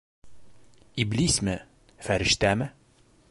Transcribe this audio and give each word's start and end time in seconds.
Иблисме, 1.03 1.55
фәрештәме? 2.07 2.71